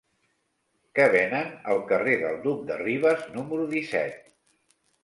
[0.99, 4.39] Què venen al carrer del Duc de Rivas número disset?